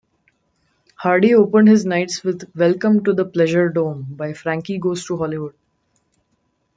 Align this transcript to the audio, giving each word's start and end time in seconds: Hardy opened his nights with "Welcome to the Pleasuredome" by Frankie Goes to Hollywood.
Hardy 0.95 1.35
opened 1.35 1.67
his 1.67 1.85
nights 1.85 2.23
with 2.23 2.49
"Welcome 2.55 3.03
to 3.03 3.13
the 3.13 3.23
Pleasuredome" 3.23 4.17
by 4.17 4.33
Frankie 4.33 4.79
Goes 4.79 5.05
to 5.05 5.17
Hollywood. 5.17 5.53